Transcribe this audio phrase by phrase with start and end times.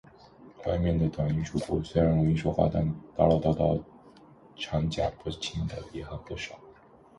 [0.65, 2.83] 外面的短衣主顾，虽然容易说话，但
[3.17, 3.79] 唠唠叨叨
[4.55, 6.57] 缠夹不清的也很不少。